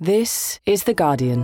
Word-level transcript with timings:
This 0.00 0.60
is 0.64 0.84
The 0.84 0.94
Guardian. 0.94 1.42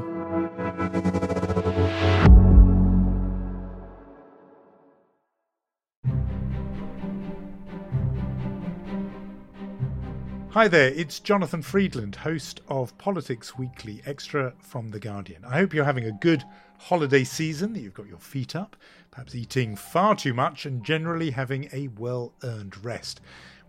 Hi 10.50 10.68
there, 10.68 10.90
it's 10.90 11.18
Jonathan 11.18 11.62
Freedland, 11.62 12.14
host 12.14 12.60
of 12.68 12.96
Politics 12.96 13.58
Weekly 13.58 14.00
Extra 14.06 14.52
from 14.60 14.92
The 14.92 15.00
Guardian. 15.00 15.44
I 15.44 15.54
hope 15.54 15.74
you're 15.74 15.84
having 15.84 16.04
a 16.04 16.12
good 16.12 16.44
holiday 16.78 17.24
season, 17.24 17.72
that 17.72 17.80
you've 17.80 17.92
got 17.92 18.06
your 18.06 18.20
feet 18.20 18.54
up, 18.54 18.76
perhaps 19.10 19.34
eating 19.34 19.74
far 19.74 20.14
too 20.14 20.32
much, 20.32 20.64
and 20.64 20.84
generally 20.84 21.32
having 21.32 21.68
a 21.72 21.88
well 21.98 22.32
earned 22.44 22.84
rest. 22.84 23.20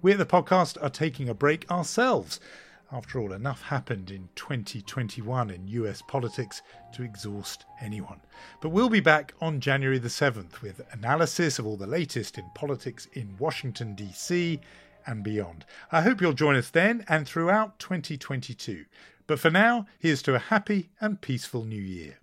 We 0.04 0.12
at 0.12 0.20
the 0.20 0.28
podcast 0.28 0.78
are 0.80 0.92
taking 0.92 1.28
a 1.28 1.34
break 1.34 1.72
ourselves. 1.72 2.40
After 2.96 3.20
all, 3.20 3.34
enough 3.34 3.62
happened 3.62 4.10
in 4.10 4.30
2021 4.36 5.50
in 5.50 5.68
US 5.68 6.02
politics 6.02 6.62
to 6.94 7.04
exhaust 7.04 7.66
anyone. 7.82 8.22
But 8.62 8.70
we'll 8.70 8.88
be 8.88 9.02
back 9.02 9.34
on 9.42 9.60
January 9.60 9.98
the 9.98 10.08
7th 10.08 10.62
with 10.62 10.80
analysis 10.94 11.60
of 11.60 11.68
all 11.68 11.76
the 11.76 11.88
latest 11.88 12.38
in 12.38 12.50
politics 12.56 13.10
in 13.12 13.36
Washington, 13.38 13.96
D.C 13.96 14.62
and 15.06 15.24
beyond. 15.24 15.66
I 15.92 16.04
hope 16.04 16.22
you'll 16.22 16.32
join 16.32 16.56
us 16.56 16.70
then 16.70 17.04
and 17.10 17.28
throughout 17.28 17.80
2022. 17.80 18.86
But 19.28 19.40
for 19.40 19.52
now, 19.52 19.88
here's 20.00 20.22
to 20.24 20.36
a 20.36 20.40
happy 20.40 20.90
and 21.02 21.20
peaceful 21.20 21.66
new 21.66 21.82
year. 21.82 22.20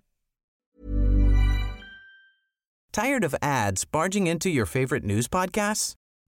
Tired 2.91 3.23
of 3.23 3.35
ads 3.43 3.85
barging 3.85 4.25
into 4.25 4.49
your 4.49 4.65
favorite 4.65 5.03
news 5.03 5.27
podcasts? 5.27 5.95